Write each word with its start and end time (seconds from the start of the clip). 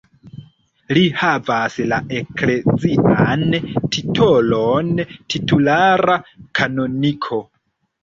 Li 0.97 1.03
havas 1.19 1.75
la 1.91 1.99
eklezian 2.21 3.45
titolon 3.99 4.93
titulara 5.13 6.21
kanoniko. 6.33 7.45